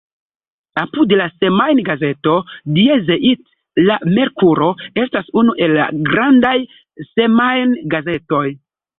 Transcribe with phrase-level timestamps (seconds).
[0.83, 2.31] Apud la semajngazeto
[2.77, 3.51] Die Zeit
[3.89, 4.69] la Merkuro
[5.03, 6.55] estas unu el la grandaj
[7.11, 8.43] semajn-gazetoj.